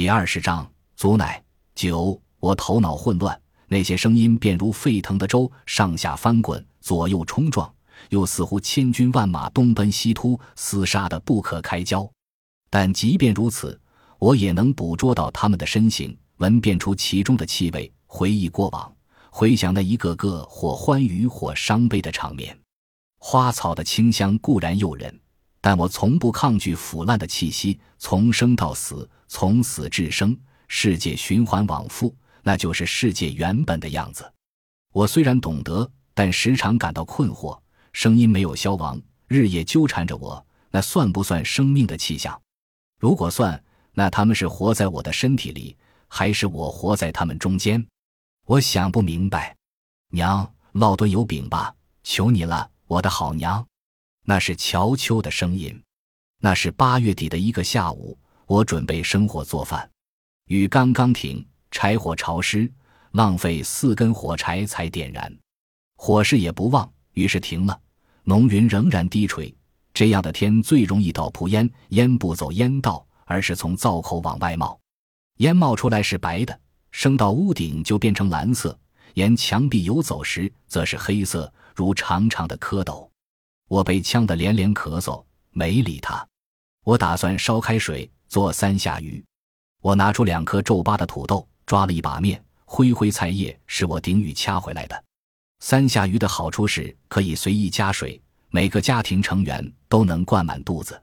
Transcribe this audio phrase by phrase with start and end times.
[0.00, 1.44] 第二十章，足乃
[1.74, 2.18] 九。
[2.38, 7.70] 我头脑混乱，那些声音便如沸腾的粥，上下翻滚，左右冲撞，
[8.08, 12.10] 又似乎千军万马东奔西突，厮杀的不可开交。
[12.70, 13.78] 但即便如此，
[14.18, 18.90] 我也能捕捉到他们的身形，闻辨出其中的气味，回忆过往，
[19.28, 22.58] 回想那一个个或欢愉或伤悲的场面。
[23.18, 25.20] 花草的清香固然诱人，
[25.60, 27.78] 但我从不抗拒腐烂的气息。
[27.98, 30.36] 从生到死，从死至生，
[30.66, 34.30] 世界循环往复，那就是世界原本的样子。
[34.92, 37.56] 我虽然懂得，但时常感到困惑。
[37.92, 42.38] 声音没有消亡，日夜纠缠着我，那算不算生命的气象？
[42.98, 45.76] 如果算，那他们是活在我的身体里，
[46.08, 47.86] 还是我活在他们中间？
[48.46, 49.56] 我想不明白。
[50.08, 52.68] 娘，烙顿油饼吧，求你了。
[52.88, 53.64] 我的好娘，
[54.24, 55.80] 那是乔秋的声音。
[56.40, 58.18] 那是八月底的一个下午，
[58.50, 59.88] 我准备生火做饭，
[60.46, 62.68] 雨刚刚停，柴火潮湿，
[63.12, 65.32] 浪费四根火柴才点燃，
[65.94, 67.80] 火势也不旺，于是停了。
[68.24, 69.54] 浓云仍然低垂，
[69.94, 74.76] 这样的天最容易倒扑烟，烟不走烟道，而是从灶口往外冒，
[75.36, 78.76] 烟冒出来是白的，升到屋顶就变成蓝色，
[79.14, 81.52] 沿墙壁游走时则是黑色。
[81.76, 83.08] 如长长的蝌蚪，
[83.68, 86.26] 我被呛得连连咳嗽，没理他。
[86.82, 89.22] 我打算烧开水做三下鱼。
[89.82, 95.04] 我拿出两颗皱巴的土豆，抓了一把面，灰灰菜叶是我顶雨掐回来的。
[95.58, 101.02] 三下鱼的好处是可以随意加水，每个家庭成员都能灌满肚子，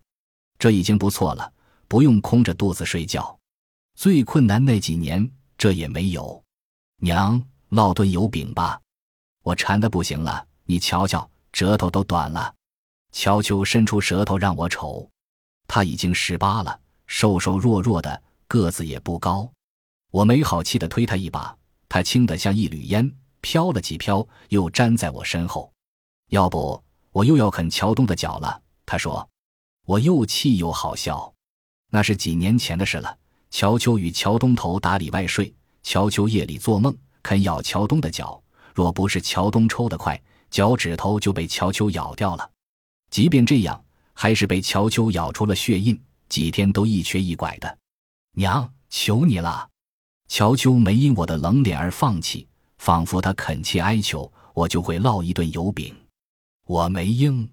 [0.57, 1.51] 这已经不错了，
[1.89, 3.37] 不用空着肚子睡觉。
[3.93, 6.41] 最困难那几年，这也没有。
[7.01, 8.79] 娘，烙顿油饼吧，
[9.43, 10.47] 我馋得不行了。
[10.63, 12.55] 你瞧瞧，舌头都短了。
[13.11, 15.09] 乔秋伸出舌头让我瞅，
[15.67, 19.51] 他已经十八了，瘦瘦弱弱的，个子也不高。
[20.11, 21.57] 我没好气地推他一把，
[21.89, 25.71] 他轻得像一缕烟，飘了几飘，又粘在我身后。
[26.29, 26.81] 要不
[27.11, 28.61] 我又要啃乔东的脚了。
[28.85, 29.27] 他说，
[29.85, 31.33] 我又气又好笑。
[31.89, 33.17] 那是几年前的事了。
[33.49, 35.53] 乔秋与乔东头打里外睡，
[35.83, 38.41] 乔秋夜里做梦啃咬乔东的脚，
[38.75, 40.21] 若不是乔东抽得快。
[40.49, 42.49] 脚趾头就被乔秋咬掉了，
[43.09, 47.77] 即便这样，还是被乔秋咬出了血印，几天都一瘸一拐的。
[48.33, 49.69] 娘，求你了！
[50.27, 55.95] 乔秋没因我的冷脸而放弃，仿佛他恳切哀求我就会烙一顿油饼。
[56.65, 57.49] 我没应，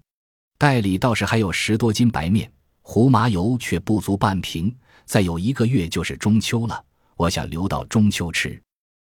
[0.57, 4.75] 袋里倒是还有十多斤白面，胡麻油却不足半瓶。
[5.05, 6.83] 再有一个月就是中秋了，
[7.15, 8.61] 我想留到中秋吃。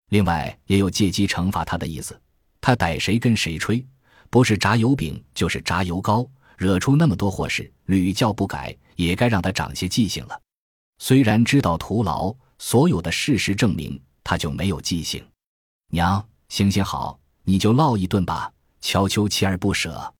[0.09, 2.19] 另外也有借机惩罚他的意思。
[2.61, 3.85] 他逮谁跟谁吹，
[4.29, 10.41] 不是炸油饼就是炸油糕，惹出那么多祸事，屡教不改，也该让他长些记性了。
[10.99, 15.25] 虽然知道徒劳，所有的事实证明他就没有记性。
[15.91, 18.51] 娘，行行好，你就烙一顿吧。
[18.81, 20.13] 乔秋锲而不舍。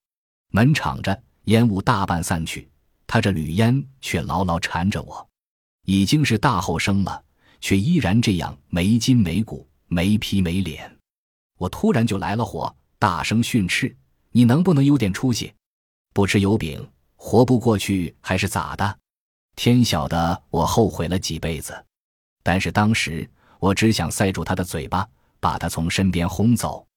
[0.51, 2.69] 门敞着，烟雾大半散去，
[3.06, 5.28] 他这缕烟却牢牢缠着我。
[5.85, 7.23] 已经是大后生了，
[7.62, 10.91] 却依然这样没筋没骨、没皮没脸。
[11.57, 13.96] 我突然就来了火，大声训斥
[14.31, 15.53] ：“你能不能有点出息？
[16.16, 19.00] 不吃油饼活不过去还是咋的？”
[19.58, 21.86] 天晓得我后悔了几辈子，
[22.42, 25.06] 但是当时我只想塞住他的嘴巴，
[25.42, 26.88] 把他从身边轰走。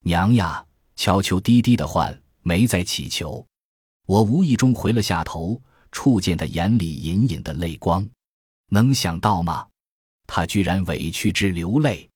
[0.00, 0.64] 娘呀，
[0.96, 3.46] 悄悄低低的唤，没再乞求。
[4.06, 5.62] 我无意中回了下头，
[5.92, 8.04] 触见他眼里隐隐的泪光。
[8.70, 9.64] 能想到吗？
[10.26, 12.10] 他居然委屈之流泪。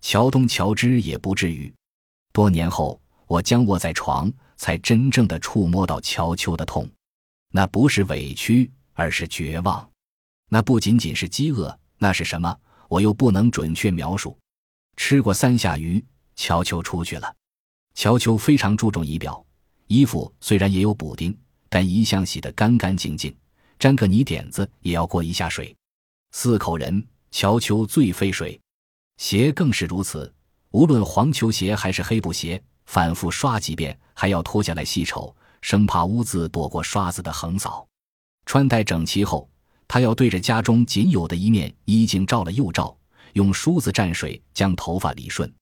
[0.00, 1.70] 乔东、乔之也不至于。
[2.32, 6.86] 多年后，我将卧在床，才真正的触摸到乔秋的痛。
[7.50, 9.88] 那不是委屈，而是绝望。
[10.50, 12.54] 那不仅仅是饥饿，那是什么？
[12.88, 14.36] 我又不能准确描述。
[14.96, 16.04] 吃过三下鱼，
[16.36, 17.34] 乔秋出去了。
[17.94, 19.44] 乔秋非常注重仪表，
[19.86, 21.36] 衣服虽然也有补丁，
[21.68, 23.34] 但一向洗得干干净净，
[23.78, 25.74] 沾个泥点子也要过一下水。
[26.32, 28.60] 四口人，乔秋最费水。
[29.18, 30.32] 鞋更是如此，
[30.70, 37.86] 无论黄球鞋还是黑布鞋，反复刷几遍，还要脱下来细瞅，生怕污渍躲过刷子的横扫。
[38.46, 39.46] 穿戴整齐后，
[39.86, 42.96] 他要对着家中仅有的一面衣镜照了又照，
[43.34, 45.52] 用梳子蘸水将头发理顺。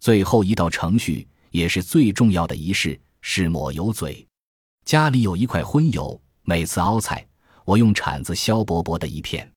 [0.00, 4.26] 最后一道程序，也是最重要的仪式，是抹油嘴。
[4.84, 7.24] 家里有一块荤油，每次熬菜，
[7.64, 9.48] 我用铲子削薄薄的一片，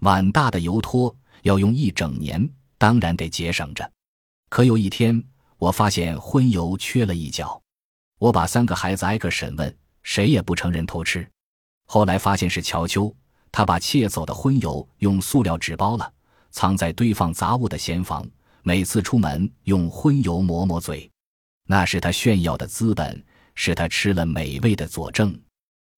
[0.00, 2.48] 碗大的油托要用一整年。
[2.78, 3.92] 当然得节省着，
[4.48, 5.22] 可有一天
[5.64, 7.58] 我发现荤油缺了一角，
[8.18, 11.26] 我把三个孩子挨个审问，谁也不承认偷吃。
[11.86, 13.14] 后来发现是乔秋，
[13.50, 16.12] 他把窃走的荤油用塑料纸包了，
[16.50, 18.22] 藏在堆放杂物的闲房。
[18.62, 21.10] 每次出门用荤油抹抹嘴，
[21.66, 23.24] 那是他炫耀的资本，
[23.54, 25.34] 是他吃了美味的佐证。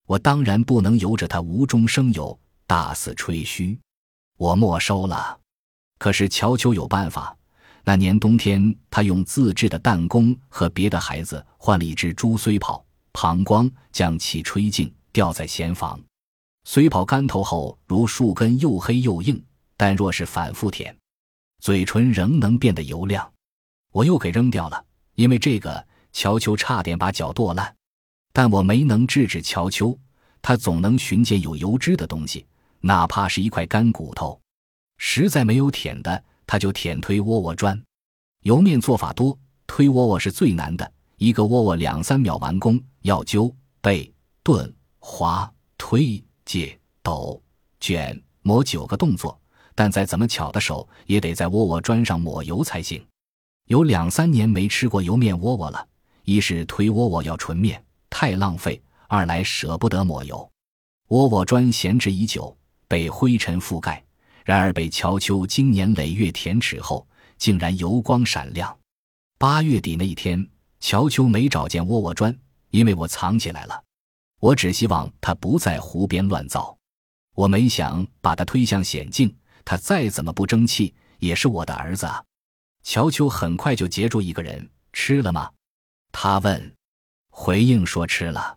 [0.07, 2.39] 我当然不能由着他无中生有，
[2.69, 3.77] 大肆吹嘘。
[4.37, 5.41] 我没收了。
[5.99, 7.37] 可是乔秋有办法。
[7.89, 15.97] 那年冬天，他用自制的弹弓和别的孩子换了一支猪虽炮，膀胱将其吹净，吊在闲房。
[16.65, 19.41] 虽炮干透后如树根，又黑又硬，
[19.77, 20.93] 但若是反复舔。
[21.61, 23.33] 嘴唇仍能变得油亮，
[23.93, 24.85] 我又给扔掉了。
[25.15, 27.73] 因为这个，乔秋差点把脚剁烂，
[28.33, 29.97] 但我没能制止乔秋。
[30.43, 32.45] 他总能寻见有油脂的东西，
[32.81, 34.41] 哪怕是一块干骨头。
[34.99, 37.81] 实在没有舔的，他就舔推窝窝砖。
[38.43, 40.93] 油面做法多，推窝窝是最难的。
[41.17, 44.13] 一个窝窝两三秒完工，要揪、背、
[44.43, 47.43] 顿、划、推、解、抖、
[47.81, 49.39] 卷、磨九个动作。
[49.75, 53.05] 但再怎么巧的手，也得在窝窝砖上抹油才行。
[53.67, 55.87] 有两三年没吃过油面窝窝了，
[56.25, 60.51] 一是推窝窝要纯面，太浪费；二来舍不得抹油。
[61.09, 62.57] 窝窝砖闲置已久，
[62.89, 64.03] 被灰尘覆盖，
[64.47, 67.05] 然而被乔秋经年累月填齿后，
[67.37, 68.79] 竟然油光闪亮。
[69.39, 70.49] 八月底那一天，
[70.79, 72.33] 乔秋没找见窝窝砖，
[72.71, 73.83] 因为我藏起来了。
[74.39, 76.79] 我只希望他不在湖边乱造，
[77.35, 79.37] 我没想把他推向险境。
[79.65, 82.23] 他再怎么不争气，也是我的儿子啊！
[82.85, 85.51] 乔秋很快就截住一个人，吃了吗？
[86.13, 86.73] 他问。
[87.31, 88.57] 回应说吃了。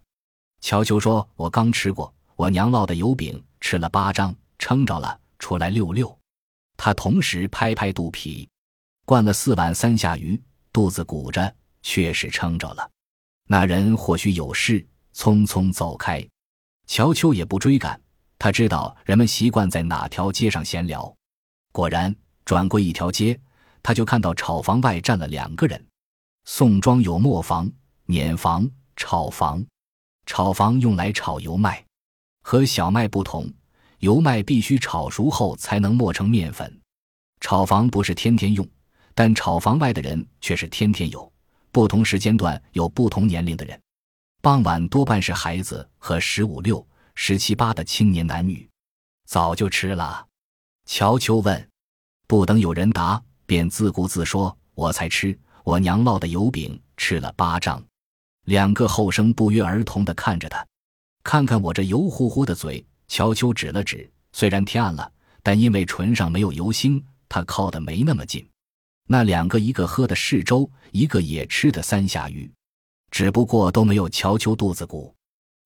[0.61, 6.19] 乔秋说：“我刚吃过，我娘烙的油饼，吃了八张，撑着了，出来溜溜。”
[6.77, 8.47] 他同时拍拍肚皮，
[9.05, 10.41] 灌了四碗三下鱼，
[10.71, 12.89] 肚子鼓着，确实撑着了。
[13.47, 16.25] 那人或许有事，匆匆走开。
[16.85, 17.99] 乔秋也不追赶。
[18.37, 21.13] 他知道人们习惯在哪条街上闲聊，
[21.73, 22.15] 果然
[22.45, 23.37] 转过一条街，
[23.83, 25.85] 他就看到炒房外站了两个人。
[26.45, 27.69] 宋庄有磨房、
[28.05, 29.65] 碾房、炒房。
[30.25, 31.83] 炒房用来炒油麦，
[32.43, 33.51] 和小麦不同，
[33.99, 36.81] 油麦必须炒熟后才能磨成面粉。
[37.39, 38.67] 炒房不是天天用，
[39.13, 41.31] 但炒房外的人却是天天有。
[41.71, 43.79] 不同时间段有不同年龄的人，
[44.41, 46.85] 傍晚多半是孩子和十五六。
[47.21, 48.65] 十七八的青年男女，
[49.25, 50.25] 早就吃了。
[50.85, 51.69] 乔秋问，
[52.27, 57.83] 不等有人答，便自顾自说：“我才吃，我娘烙的油饼吃了八张。”
[58.47, 60.65] 两个后生不约而同的看着他，
[61.21, 62.85] 看看我这油乎乎的嘴。
[63.09, 65.11] 乔秋指了指，虽然天暗了，
[65.41, 68.47] 但因为唇上没有油星，他靠得没那么近。
[69.07, 72.49] 那两个，一个喝的是粥，一个也吃的三下鱼，
[73.09, 75.13] 只不过都没有乔秋肚子鼓。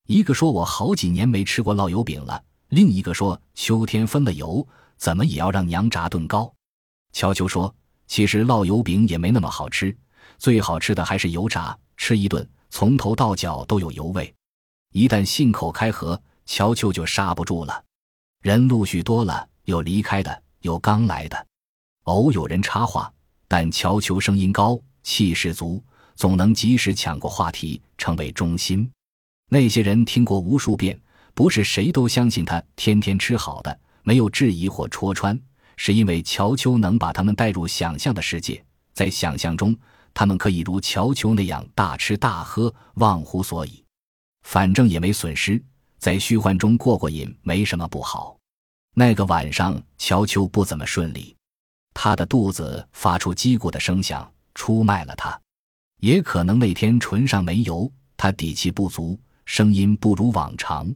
[0.07, 4.65] 一个说：“我好几年没吃过烙油饼了。”另一个说：“秋天分了油，
[4.97, 6.51] 怎么也要让娘炸炖糕。”
[7.11, 7.73] 乔秋说
[8.07, 9.95] ：“其实烙油饼也没那么好吃，
[10.37, 14.33] 最好吃的还是油炸，吃一顿从头到脚都有油味。
[14.93, 17.83] 一旦信口开河，乔秋就刹不住了。
[18.41, 21.47] 人陆续多了，有离开的，有刚来的，
[22.03, 23.11] 偶有人插话，
[23.47, 25.81] 但乔秋声音高，气势足，
[26.15, 28.89] 总能及时抢过话题，成为中心。”
[29.49, 30.99] 那些人听过无数遍，
[31.33, 35.39] 不是谁都相信他天天吃好的，没有质疑或戳穿，
[35.77, 38.63] 是因为乔秋能把他们带入想象的世界，
[38.93, 39.77] 在想象中，
[40.13, 43.83] 他们可以如乔秋那样大吃大喝，忘乎所以。
[44.43, 45.63] 反正也没损失，
[46.03, 48.37] 在虚幻中过过瘾，没什么不好。
[48.93, 51.33] 那个晚上，乔秋不怎么顺利，
[51.93, 55.39] 他的肚子发出叽咕的声响，出卖了他。
[56.01, 59.17] 也可能那天唇上没油，他底气不足。
[59.45, 60.93] 声音不如往常，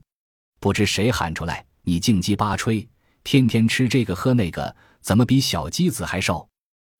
[0.59, 2.85] 不知谁喊出来：“你净鸡巴吹，
[3.23, 6.45] 天天吃这个喝那个，怎么比小鸡子还瘦？”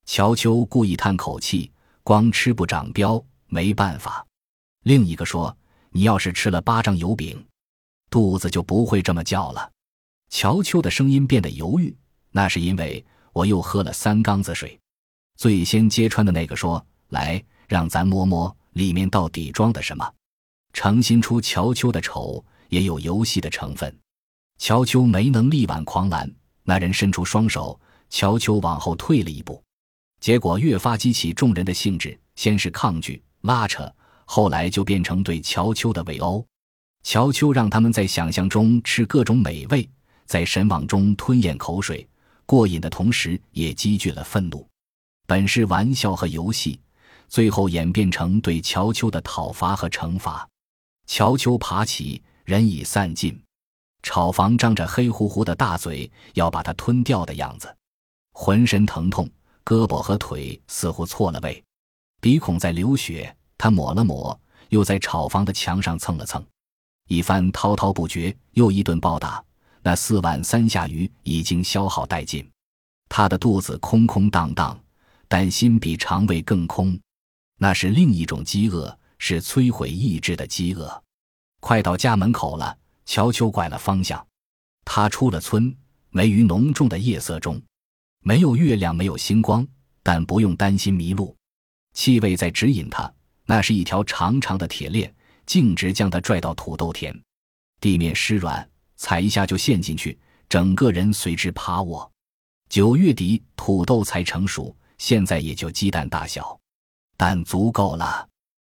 [0.08, 1.70] 乔秋故意叹口气
[2.04, 4.26] ：“光吃不长膘，没办法。”
[4.84, 5.58] 另一个说
[5.92, 7.46] ：“你要是吃了八张油饼，
[8.10, 9.72] 肚子就不会这么叫了。”
[10.30, 11.96] 乔秋的声音变得犹豫，
[12.32, 14.78] 那是因为我又喝了三缸子水。
[15.38, 20.14] 最先揭穿的那个说：“来，让咱摸摸里面到底装的什么。”
[20.74, 23.98] 诚心出乔秋的丑，也有游戏的成分。
[24.58, 26.30] 乔秋没能力挽狂澜，
[26.64, 29.64] 那人伸出双手，乔秋往后退了一步，
[30.20, 32.20] 结果越发激起众人的兴致。
[32.36, 33.92] 先是抗拒、拉扯，
[34.26, 36.46] 后来就变成对乔秋的围殴。
[37.08, 39.90] 乔秋让他们在想象中吃各种美味，
[40.26, 42.06] 在神往中吞咽口水，
[42.46, 44.68] 过瘾的同时也积聚了愤怒。
[45.26, 46.78] 本是玩笑和游戏，
[47.30, 50.46] 最后演变成对乔秋的讨伐和惩罚。
[51.06, 53.42] 乔秋爬起，人已散尽。
[54.04, 57.74] 炒房张着黑乎乎的大嘴，要把它吞掉的样子，
[58.34, 59.30] 浑身疼痛，
[59.64, 61.64] 胳膊和腿似乎错了位，
[62.20, 63.34] 鼻孔在流血。
[63.58, 64.38] 他抹了抹，
[64.68, 66.46] 又在炒房的墙上蹭了蹭，
[67.08, 69.44] 一番滔滔不绝，又一顿暴打。
[69.82, 72.48] 那四碗三下鱼已经消耗殆尽，
[73.10, 74.80] 他的肚子空空荡荡，
[75.28, 77.00] 但心比肠胃更空。
[77.58, 81.04] 那是另一种饥饿，是摧毁意志的饥饿。
[81.60, 82.78] 快到家门口了。
[83.10, 84.28] 乔秋拐了方向，
[84.84, 85.74] 他出了村，
[86.10, 87.62] 没于浓重的夜色中，
[88.20, 89.66] 没有月亮，没有星光，
[90.04, 91.34] 但不用担心迷路。
[91.94, 93.10] 气味在指引他，
[93.46, 95.16] 那是一条长长的铁链，
[95.48, 97.12] 径直将他拽到土豆田。
[97.82, 102.12] 地面湿软，踩一下就陷进去，整个人随之趴卧。
[102.70, 106.60] 九月底土豆才成熟，现在也就鸡蛋大小，
[107.16, 108.28] 但足够了。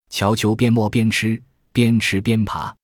[0.08, 2.74] 乔秋边摸边吃，边吃边爬。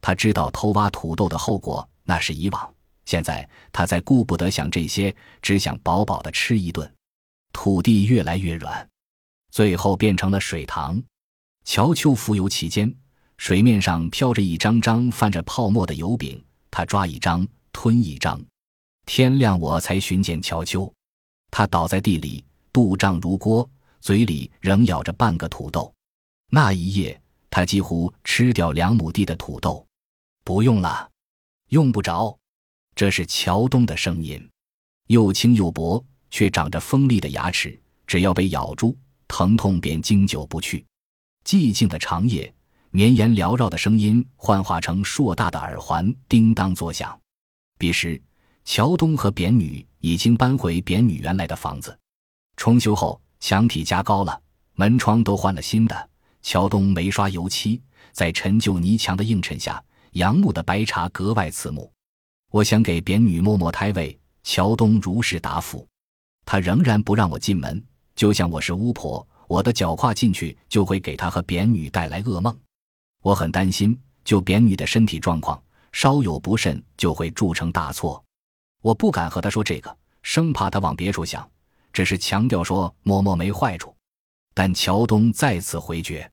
[0.00, 2.74] 他知道偷挖土豆的后果，那是以往。
[3.04, 6.92] 现在他再顾不得想这些，只想饱饱的吃一顿。
[7.52, 8.88] 土地越来越软，
[9.50, 11.02] 最后变成了水塘。
[11.64, 12.94] 乔秋浮游其间，
[13.38, 18.38] 水面上飘着一张张泛着泡沫的油饼，他抓一张吞一张。
[19.06, 20.92] 天亮我才寻见乔秋，
[21.50, 23.68] 他倒在地里，肚胀如锅，
[24.00, 25.92] 嘴里仍咬着半个土豆。
[26.50, 27.18] 那一夜，
[27.48, 29.86] 他几乎吃掉两亩地的土豆。
[30.44, 31.08] 不用了，
[31.70, 32.36] 用不着。
[32.94, 34.46] 这是乔东的声音，
[35.06, 37.80] 又轻又薄，却长着锋利的牙齿。
[38.06, 38.96] 只要被咬住，
[39.28, 40.84] 疼痛便经久不去。
[41.44, 42.52] 寂静的长夜，
[42.90, 47.18] 绵延缭绕的声音幻化成硕大的耳环，叮当作响。
[47.78, 48.20] 彼时，
[48.64, 51.96] 乔东和扁女已经搬回扁女原来的房子。
[52.56, 54.40] 重修后，墙体加高了，
[54.74, 56.10] 门窗都换了新的。
[56.42, 57.80] 乔东没刷油漆，
[58.12, 59.82] 在陈旧泥墙的映衬下。
[60.12, 61.92] 杨木的白茶格外刺目，
[62.50, 65.86] 我想给扁女摸摸胎位，乔东如实答复。
[66.46, 67.84] 他仍然不让我进门，
[68.16, 72.58] 就像我是巫婆，我的脚跨进去就会给他和扁女带来噩梦。
[73.22, 78.22] 我很担心，就扁女的身体状况，稍有不慎就会铸成大错。
[78.82, 81.48] 我不敢和他说这个，生怕他往别处想，
[81.92, 83.94] 只是强调说摸摸没坏处。
[84.54, 86.30] 但乔东再次回绝，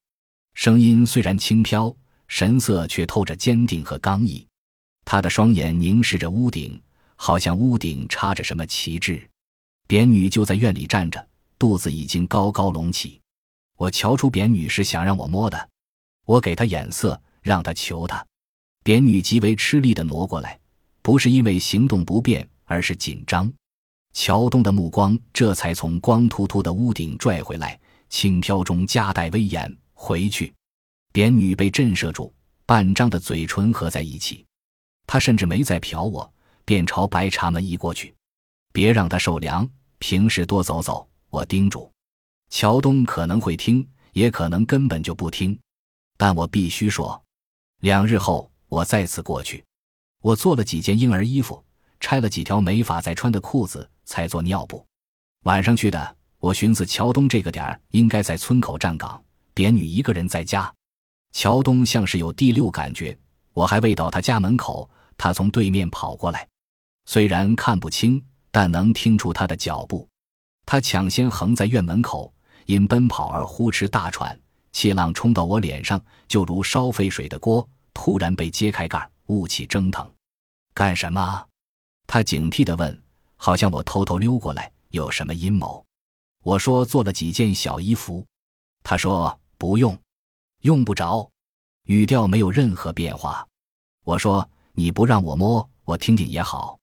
[0.54, 1.96] 声音虽然轻飘。
[2.28, 4.48] 神色却透着坚定和刚毅，
[5.06, 6.82] 他的双眼凝视着屋顶，
[7.16, 9.30] 好像屋顶插着什么旗帜。
[9.86, 11.24] 扁女就在院里站着，
[11.60, 13.22] 肚子已经高高隆起。
[13.78, 15.70] 我瞧出扁女是想让我摸的，
[16.26, 18.26] 我给她眼色，让她求她。
[18.84, 20.60] 扁女极为吃力地挪过来，
[21.02, 23.52] 不是因为行动不便，而是紧张。
[24.14, 27.80] 乔东的目光这才从光秃秃的屋顶拽回来，
[28.10, 30.54] 轻飘中夹带威严，回去。
[31.12, 32.34] 扁女被震慑住，
[32.66, 34.46] 半张的嘴唇合在一起，
[35.08, 38.14] 她甚至没再瞟我，便朝白茶门移过去。
[38.72, 39.68] 别让她受凉，
[40.00, 41.08] 平时多走走。
[41.30, 41.92] 我叮嘱。
[42.50, 45.58] 乔东可能会听，也可能根本就不听，
[46.18, 47.22] 但我必须说。
[47.82, 49.64] 两日后，我再次过去，
[50.22, 51.64] 我做了几件婴儿衣服，
[52.00, 54.86] 拆了几条没法再穿的裤子，才做尿布。
[55.44, 60.74] 晚上去的，我寻思乔东这个点儿应该在村口站岗，扁女一个人在家。
[61.34, 63.18] 乔东像是有第六感觉，
[63.54, 66.48] 我还未到他家门口，他从对面跑过来，
[67.06, 70.08] 虽然看不清，但能听出他的脚步。
[70.66, 72.34] 他抢先横在院门口，
[72.66, 74.40] 因奔跑而呼哧大喘，
[74.76, 80.06] 气浪冲到我脸上，就如烧沸水的锅突然被揭开盖，雾气蒸腾。
[80.74, 81.48] 干什么？
[82.06, 83.02] 他警惕地问，
[83.38, 85.82] 好像我偷偷溜过来有什么阴谋。
[86.44, 88.26] 我说做了几件小衣服。
[88.84, 89.98] 他说不用。
[90.64, 91.32] 用不着，
[91.86, 93.48] 语调没有任何变化。
[94.04, 96.78] 我说：“你不让我摸，我听听也好。”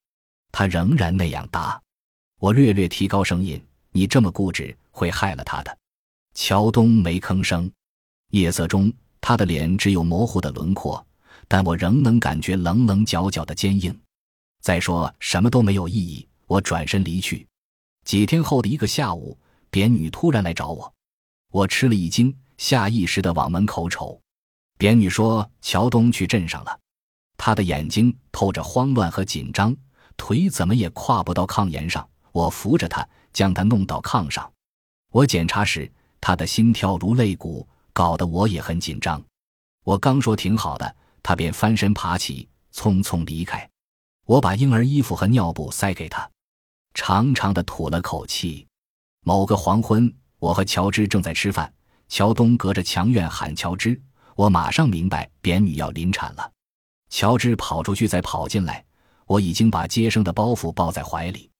[0.50, 1.78] 他仍然那样答。
[2.38, 5.78] 我略略提高声音：“你这么固执，会害了他的。”
[6.32, 7.70] 乔东没吭声。
[8.32, 11.06] 夜色中，他的脸只有模糊的轮廓，
[11.46, 13.94] 但我仍能感觉棱棱角角的坚硬。
[14.62, 16.26] 再说什么都没有意义。
[16.46, 17.46] 我转身离去。
[18.04, 19.38] 几天后的一个下午，
[19.70, 20.92] 扁女突然来找我，
[21.50, 22.34] 我吃了一惊。
[22.56, 24.20] 下意识地往门口瞅，
[24.78, 26.78] 扁女说：“乔东去镇上了。”
[27.36, 29.76] 她的眼睛透着慌乱和紧张，
[30.16, 32.08] 腿怎么也跨不到炕沿上。
[32.30, 34.50] 我扶着她，将她弄到炕上。
[35.10, 39.22] 我检查时，她的心跳如擂鼓，搞得我也很紧张。
[39.84, 43.68] 我刚说挺好的，他便翻身爬起，匆匆离开。
[44.25, 46.30] 我把婴儿衣服和尿布塞给他，
[46.94, 48.66] 长长的吐了口气。
[49.25, 51.72] 某个黄昏，我和乔治正在吃饭。
[52.08, 54.00] 乔东隔着墙院喊乔治，
[54.37, 56.52] 我马上明白扁女要临产了。
[57.08, 58.84] 乔治跑出去，再跑进来，
[59.26, 61.50] 我已经把接生的包袱抱在怀里。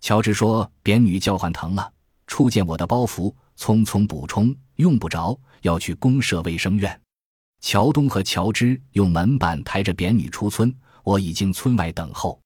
[0.00, 1.90] 乔治说：“扁女叫唤疼了。”
[2.26, 7.00] 触见我的包袱，匆匆补充：“用不着，要去公社卫生院。”
[7.60, 12.38] 乔东和乔治用门板抬着扁女出村，我已经村外等候。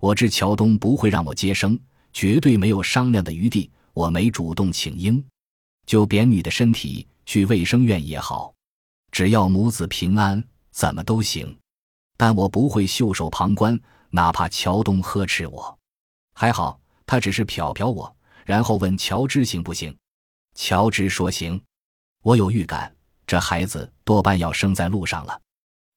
[0.00, 1.78] 我知乔东不会让我接生，
[2.12, 3.70] 绝对没有商量的余地。
[3.92, 5.24] 我没主动请缨，
[5.86, 8.52] 就扁女的身体去卫生院也好，
[9.10, 11.56] 只要母子平安，怎么都行。
[12.18, 13.78] 但我不会袖手旁观，
[14.10, 15.78] 哪怕乔东呵斥我。
[16.34, 19.96] 还好，他只是瞟瞟我，然后问乔治行不行。
[20.54, 21.58] 乔治说行。
[22.26, 22.92] 我有预感，
[23.24, 25.40] 这孩子多半要生在路上了。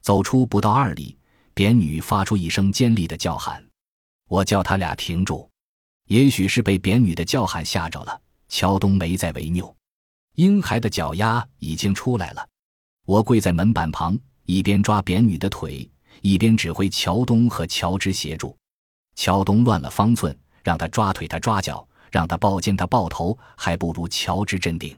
[0.03, 1.17] 走出不到二里，
[1.55, 3.65] 扁女发出一声尖利的叫喊。
[4.27, 5.49] 我叫他俩停住，
[6.05, 8.21] 也许是被扁女的叫喊吓着了。
[8.47, 9.75] 乔东没再违拗，
[10.35, 12.47] 婴孩的脚丫已经出来了。
[13.07, 15.89] 我跪在门板旁，一边抓扁女的腿，
[16.21, 18.55] 一边指挥乔东和乔治协助。
[19.15, 24.95] 乔东乱了方寸，让他抓腿，他抓脚；让他抱肩，他抱头，还不如乔治镇定。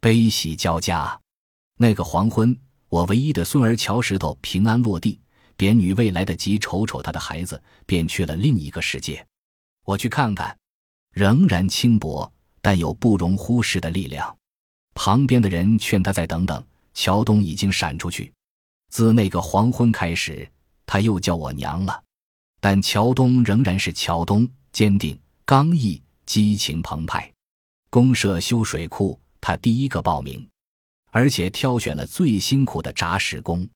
[0.00, 1.20] 悲喜交加。
[1.76, 5.20] 那个黄昏，我唯一的孙儿乔石头平安落地。
[5.56, 9.26] 扁女未来得及瞅瞅她的孩子，便去了另一个世界。
[9.84, 10.56] 我去看看，
[11.12, 14.34] 仍然轻薄，但有不容忽视的力量。
[14.94, 16.64] 旁边的人劝他再等等。
[16.94, 18.32] 乔东已经闪出去。
[18.88, 20.50] 自那个黄昏开始，
[20.86, 22.02] 他又叫我娘了。
[22.58, 27.30] 但乔东仍然是乔东，坚定、刚毅、激情澎湃。
[27.90, 30.48] 公社修水库，他第一个报名，
[31.10, 33.68] 而且挑选了最辛苦的扎实工，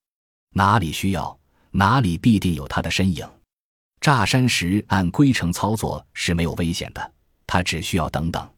[0.51, 1.39] 哪里需要。
[1.77, 3.29] 哪里必定有他的身影。
[4.01, 7.13] 炸山时按规程操作是没有危险的，
[7.49, 8.49] 他只需要等等，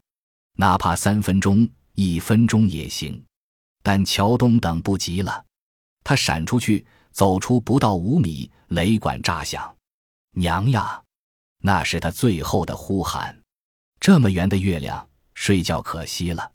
[0.53, 3.19] 哪怕三分钟、一分钟也行。
[3.81, 5.43] 但乔东等不及了，
[6.03, 9.75] 他闪出去，走出不到五米，雷管炸响。
[10.33, 11.01] 娘呀！
[11.63, 13.35] 那是他最后的呼喊。
[13.99, 16.51] 这么圆的月亮，睡觉可惜了。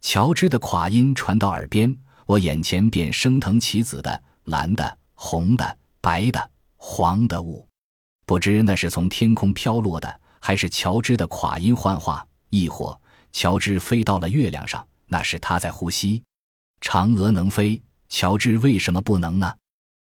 [0.00, 1.96] 乔治的垮音传到耳边，
[2.26, 5.78] 我眼前便升腾起紫的、蓝的、红的。
[6.00, 7.68] 白的、黄的雾，
[8.24, 12.98] 不知那是从天空飘落的，还是乔治的垮音幻化，亦或
[13.32, 16.22] 乔治飞到了月亮上，那是他在呼吸。
[16.80, 19.52] 嫦娥能飞，乔治为什么不能呢？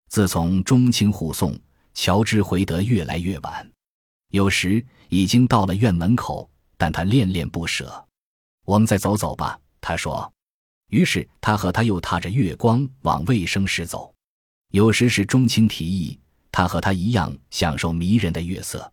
[0.08, 1.56] 自从钟情护送，
[1.92, 3.70] 乔治回得越来越晚，
[4.30, 8.08] 有时已经到了院门口，但他恋恋不舍。
[8.64, 10.32] 我们再走走吧，他说。
[10.88, 14.14] 于是他和他又踏着月光往卫生室走。
[14.72, 16.18] 有时是钟情提议，
[16.50, 18.90] 他和他一样享受迷人的月色，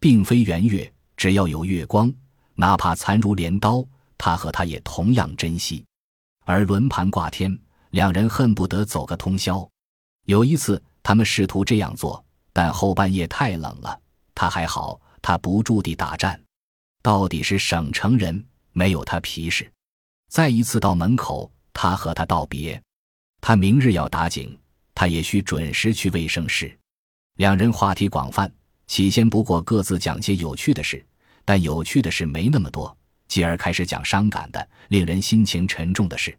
[0.00, 2.12] 并非圆月，只要有月光，
[2.54, 3.84] 哪怕残如镰刀，
[4.16, 5.84] 他和他也同样珍惜。
[6.44, 7.56] 而轮盘挂天，
[7.90, 9.68] 两人恨不得走个通宵。
[10.26, 14.00] 有一次，他们试图这样做，但后半夜太冷了。
[14.34, 16.40] 他还好，他不住地打颤，
[17.02, 19.68] 到底是省城人，没有他皮实。
[20.32, 22.82] 再一次到门口，他和他道别，
[23.42, 24.58] 他明日要打井。
[24.94, 26.74] 他也需准时去卫生室。
[27.36, 28.50] 两人话题广泛，
[28.86, 31.04] 起先不过各自讲些有趣的事，
[31.44, 32.96] 但有趣的事没那么多，
[33.28, 36.34] 继而开始讲伤感的、令人心情沉重的事。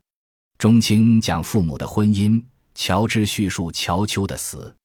[0.58, 4.76] 钟青讲父母的婚姻，乔治叙述乔秋的死。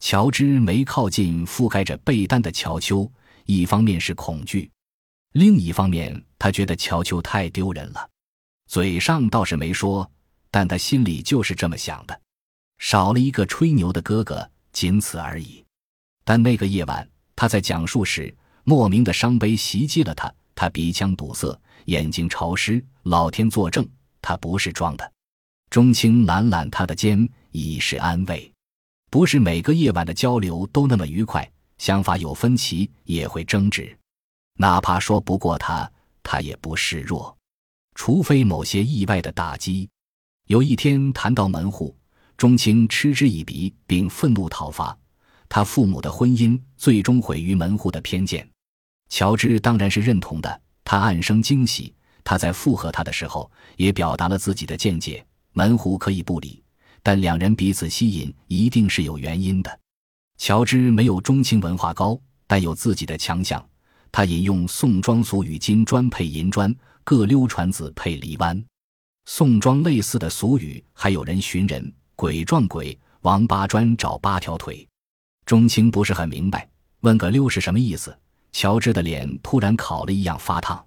[0.00, 3.08] 乔治没靠近覆盖着被单的乔秋，
[3.44, 4.68] 一方面是恐惧，
[5.34, 8.10] 另一方面他觉得乔秋太丢人了。
[8.68, 10.08] 嘴上倒是没说，
[10.50, 12.20] 但他心里就是这么想的。
[12.76, 15.64] 少了一个吹牛的哥哥，仅此而已。
[16.22, 18.32] 但那个夜晚，他在讲述时，
[18.64, 20.32] 莫名的伤悲袭击了他。
[20.54, 22.84] 他鼻腔堵塞，眼睛潮湿。
[23.04, 23.88] 老天作证，
[24.20, 25.12] 他不是装的。
[25.70, 28.52] 钟青揽揽他的肩，以示安慰。
[29.08, 33.96] 不是每个夜晚的交流都那么愉快，想法有分歧，也会争执。
[34.54, 35.90] 哪怕说不过他，
[36.22, 37.37] 他也不示弱，
[37.98, 39.90] 除非某些意外的打击。
[40.46, 41.94] 有一天谈到门户。
[42.36, 44.96] 钟青嗤之以鼻，并愤怒讨伐
[45.48, 48.48] 他父母的婚姻最终毁于门户的偏见。
[49.08, 51.92] 乔治当然是认同的，他暗生惊喜。
[52.22, 55.26] 他在附和他的时候，也表达了自己的见解。
[55.52, 56.62] 门户可以不理，
[57.02, 59.80] 但两人彼此吸引，一定是有原因的。
[60.36, 63.60] 乔治没有钟青文化高，但有自己的强项。
[64.12, 66.72] 他引用宋庄俗语：“金砖配银砖，
[67.08, 68.62] 各溜船子配离湾。”
[69.24, 71.90] 宋庄类似的俗语还有人寻人。
[72.14, 74.86] 鬼撞鬼，王八砖找八条腿。
[75.46, 76.68] 钟青不是很明白，
[77.00, 78.14] 问个溜是什么意思。
[78.52, 80.84] 乔治的脸突然烤了一样发烫。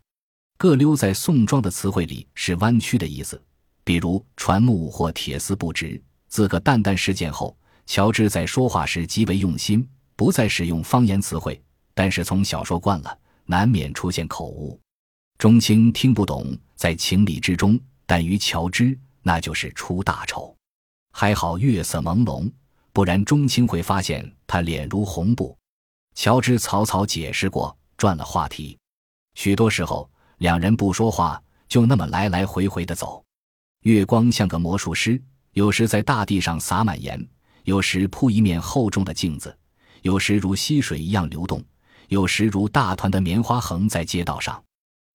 [0.60, 3.42] 各溜在宋庄的词汇里是弯曲的意思，
[3.84, 6.00] 比如船木或铁丝不直。
[6.28, 7.58] 自个蛋蛋事件后，
[7.88, 11.60] 乔治在说话时极为用心，不再使用方言词汇，
[11.96, 14.80] 但是从小说惯了，难免出现口误。
[15.42, 20.56] 钟青听不懂，在情理之中，但于乔治那就是出大丑。
[21.14, 22.48] 还好月色朦胧，
[22.94, 25.58] 不然钟青会发现他脸如红布。
[26.14, 28.78] 乔治草草解释过，转了话题。
[29.34, 33.24] 许多时候，两人不说话，就那么来来回回的走。
[33.82, 35.20] 月光像个魔术师，
[35.54, 37.20] 有时在大地上撒满盐，
[37.64, 39.58] 有时铺一面厚重的镜子，
[40.04, 41.66] 有时如溪水一样流动，
[42.10, 44.64] 有时如大团的棉花横在街道上，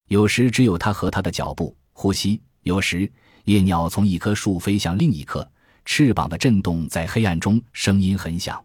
[0.07, 3.11] 有时只有他和他的脚步、呼吸，有时
[3.43, 5.49] 夜鸟从一棵树飞向另一棵，
[5.83, 8.63] 翅膀的震动在黑暗中声音很响。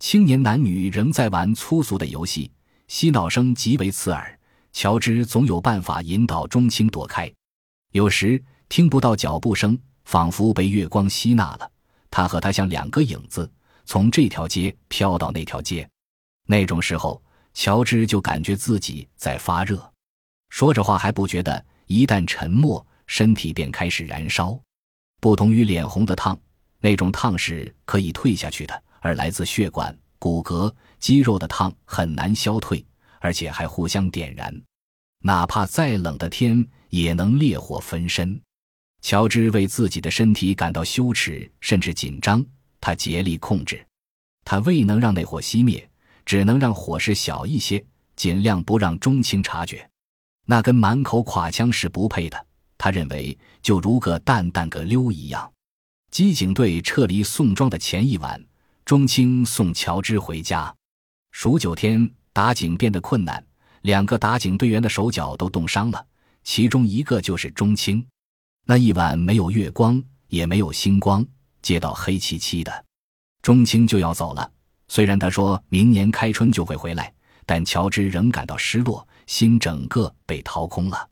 [0.00, 2.50] 青年男女仍在玩粗俗的游戏，
[2.88, 4.38] 嬉闹声极为刺耳。
[4.72, 7.30] 乔治总有办法引导钟青躲开。
[7.92, 11.70] 有时听不到脚步声，仿佛被月光吸纳了。
[12.10, 13.48] 他和他像两个影子，
[13.84, 15.88] 从这条街飘到那条街。
[16.46, 17.22] 那种时候，
[17.54, 19.91] 乔治就感觉自己在发热。
[20.52, 24.60] 说着话还不觉得，一旦沉默，身体便开始燃烧。
[25.18, 26.38] 不同于脸红的烫，
[26.78, 28.82] 那种烫是可以退下去的。
[29.00, 32.84] 而来自血管、骨骼、肌肉的烫很难消退，
[33.18, 34.54] 而且还互相点燃，
[35.20, 38.38] 哪怕再冷的天也能烈火焚身。
[39.00, 42.44] 乔治为自己的身体感到羞耻，甚至紧张。
[42.78, 43.82] 他竭力控制，
[44.44, 45.88] 他未能让那火熄灭，
[46.26, 47.82] 只能让火势小一些，
[48.16, 49.88] 尽量不让钟情察觉。
[50.46, 52.46] 那跟满口垮腔是不配的。
[52.76, 55.50] 他认为就如个蛋蛋个溜一样。
[56.10, 58.44] 机警队撤离宋庄的前一晚。
[58.84, 60.74] 钟青送乔治回家，
[61.30, 63.42] 数九天打井变得困难，
[63.82, 66.04] 两个打井队员的手脚都冻伤了，
[66.42, 68.04] 其中一个就是钟青。
[68.66, 71.24] 那一晚没有月光，也没有星光，
[71.62, 72.84] 街道黑漆漆的。
[73.40, 74.50] 钟青就要走了，
[74.88, 77.14] 虽然他说明年开春就会回来，
[77.46, 81.08] 但乔治仍感到失落，心整个被掏空了，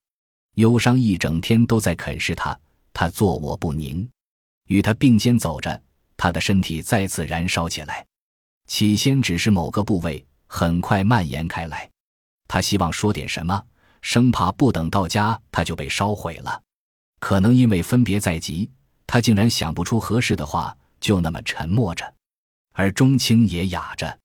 [0.57, 2.55] 忧伤一整天都在啃噬他，
[2.93, 4.07] 他坐卧不宁，
[4.67, 5.83] 与他并肩走着。
[6.19, 8.07] 他的身体再次燃烧起来，
[8.67, 11.91] 起先只是某个部位，很快蔓延开来。
[12.47, 13.65] 他希望说点什么，
[14.03, 16.63] 生怕不等到家他就被烧毁了。
[17.21, 18.71] 可能因为分别在即，
[19.07, 22.15] 他竟然想不出合适的话，就那么沉默着。
[22.73, 24.19] 而钟青也哑着。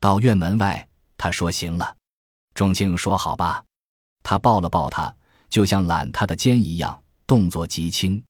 [0.00, 1.94] 到院门外，他说：“行了。”
[2.54, 3.62] 钟青说：“好吧。”
[4.22, 5.14] 他抱了抱他，
[5.50, 8.22] 就像揽他的肩一样，动作极轻。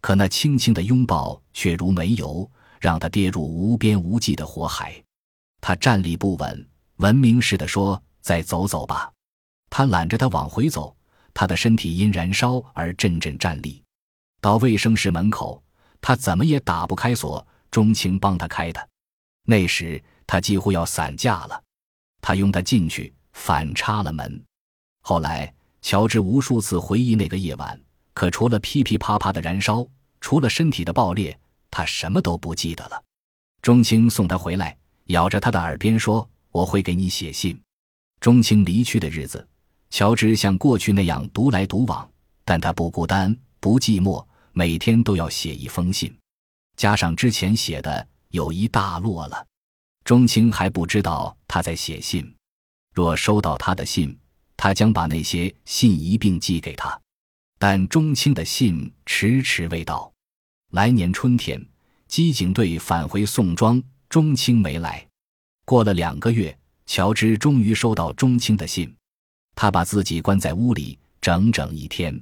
[0.00, 2.48] 可那轻轻的拥抱却如煤油，
[2.80, 5.02] 让他跌入无边无际的火海。
[5.60, 9.10] 他站立不稳，文明似的说：“再走走吧。”
[9.70, 10.94] 他揽着他往回走，
[11.32, 13.82] 他的身体因燃烧而阵阵战栗。
[14.40, 15.62] 到卫生室门口，
[16.00, 18.88] 他怎么也打不开锁，钟情帮他开的。
[19.44, 21.62] 那时他几乎要散架了。
[22.20, 24.42] 他拥他进去，反插了门。
[25.02, 27.80] 后来，乔治无数次回忆那个夜晚。
[28.14, 29.86] 可除了噼噼啪啪的燃烧，
[30.20, 31.36] 除了身体的爆裂，
[31.70, 33.02] 他什么都不记得了。
[33.62, 37.58] 钟青送他回来，咬着他的耳边说：“我会给你写信。”
[38.20, 39.48] 钟青离去的日子，
[39.88, 42.08] 乔治像过去那样独来独往，
[42.44, 46.14] 但他不孤单，不寂寞，每天都要写一封信，
[46.76, 49.46] 加上之前写的有一大摞了。
[50.04, 52.34] 钟青还不知道他在写信，
[52.92, 54.16] 若收到他的信，
[54.56, 57.00] 他将把那些信一并寄给他。
[57.58, 60.12] 但钟青的信迟迟未到。
[60.72, 61.64] 来年春天，
[62.08, 65.06] 机警队返回宋庄，钟青没来。
[65.64, 68.94] 过了两个月，乔治终于收到钟青的信。
[69.54, 72.20] 他把自己关在屋里整整一天。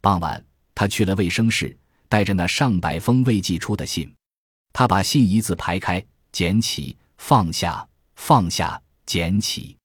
[0.00, 0.44] 傍晚，
[0.74, 1.76] 他去了卫生室，
[2.08, 4.12] 带着那上百封未寄出的信。
[4.72, 9.76] 他把信一字排开，捡起，放下，放下，捡起，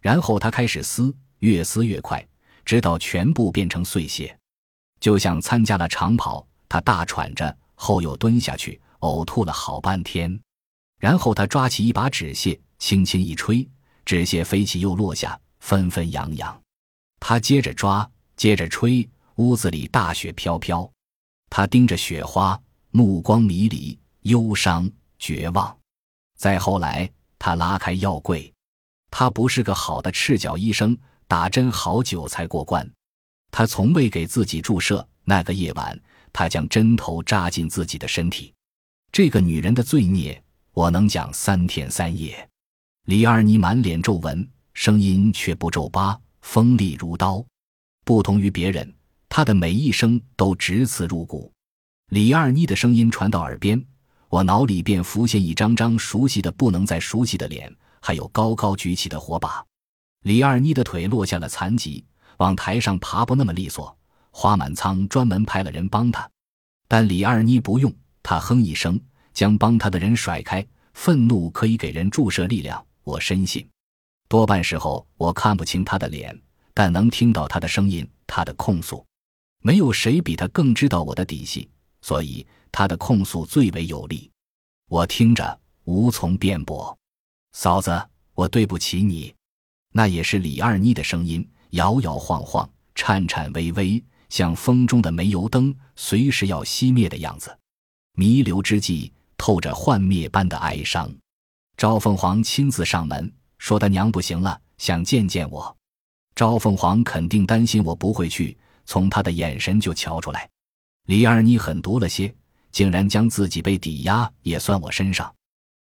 [0.00, 2.26] 然后他开始撕，越撕越快。
[2.64, 4.38] 直到全部变成碎屑，
[5.00, 10.38] 就像参加了长跑，他大喘着，后又蹲下去呕吐了好半天。
[11.00, 13.66] 然后他抓起一把纸屑，轻轻一吹，
[14.04, 16.62] 纸屑飞起又落下，纷纷扬扬。
[17.20, 18.06] 他接着抓，
[18.36, 20.86] 接着吹，屋子里大雪飘飘。
[21.48, 25.74] 他盯着雪花，目光迷离，忧伤绝望。
[26.36, 28.52] 再后来，他拉开药柜，
[29.10, 30.96] 他不是个好的赤脚医生。
[31.30, 32.90] 打针好久才过关，
[33.50, 35.06] 他从未给自己注射。
[35.24, 36.00] 那个夜晚，
[36.32, 38.50] 他将针头扎进自己的身体。
[39.12, 40.42] 这个女人的罪孽，
[40.72, 42.48] 我能讲三天三夜。
[43.04, 47.44] 李二妮满脸皱纹，声音却不皱巴，锋利如刀。
[48.06, 48.90] 不同于别人，
[49.28, 51.52] 她的每一声都直刺入骨。
[52.08, 53.84] 李二妮的声音传到耳边，
[54.30, 59.64] 我脑里便浮现一张张熟悉的不能再熟悉的脸，还有高高举起的火把。
[60.24, 62.04] 李二妮的腿落下了残疾，
[62.38, 63.96] 往台上爬不那么利索。
[64.30, 66.28] 花满仓专门派了人帮他，
[66.86, 67.92] 但李二妮不用。
[68.22, 69.00] 他哼一声，
[69.32, 70.64] 将帮他的人甩开。
[70.94, 73.66] 愤怒可以给人注射力量，我深信。
[74.28, 76.38] 多半时候我看不清他的脸，
[76.74, 79.04] 但能听到他的声音，他的控诉。
[79.62, 81.68] 没有谁比他更知道我的底细，
[82.02, 84.30] 所以他的控诉最为有力。
[84.88, 86.96] 我听着无从辩驳。
[87.52, 89.34] 嫂子，我对不起你。
[89.92, 97.56] 那也是李二妮的声音，摇摇晃晃，颤颤巍巍，像风中的煤油灯，随时要熄灭的样子。
[98.14, 101.10] 弥留之际，透着幻灭般的哀伤。
[101.76, 105.74] 赵凤凰亲自上门，说他娘不行了，想见见我。
[106.34, 110.48] 赵凤凰肯定担心我不会去，从他的眼神就瞧出来。
[111.06, 112.32] 李二妮狠毒了些，
[112.70, 115.34] 竟然将自己被抵押也算我身上。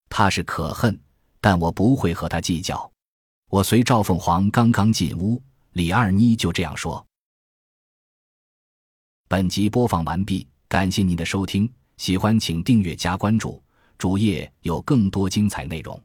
[0.08, 0.98] 他是可恨，
[1.40, 2.90] 但我不会和他计较。
[3.48, 7.04] 我随赵凤凰刚刚进屋，李二妮就这样说。
[9.28, 13.62] 本集播放完毕，感谢您的收听，喜欢请订阅加关注，
[13.96, 16.00] 主页有更多精彩内容。